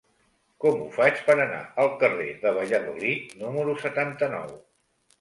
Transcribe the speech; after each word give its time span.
Com 0.63 0.79
ho 0.85 0.87
faig 0.95 1.21
per 1.27 1.35
anar 1.43 1.59
al 1.85 1.91
carrer 2.05 2.27
de 2.47 2.57
Valladolid 2.59 3.39
número 3.45 3.81
setanta-nou? 3.89 4.61